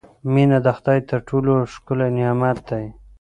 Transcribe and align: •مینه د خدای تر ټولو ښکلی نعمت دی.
•مینه 0.33 0.57
د 0.65 0.67
خدای 0.77 0.99
تر 1.09 1.19
ټولو 1.29 1.51
ښکلی 1.73 2.09
نعمت 2.17 2.57
دی. 2.69 2.85